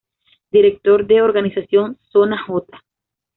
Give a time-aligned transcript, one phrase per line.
[0.49, 2.65] Director de Organización Zona J-!